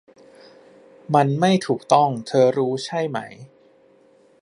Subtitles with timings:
[1.15, 3.19] มันไม่ถูกต้องเธอรู้ใช่ไหม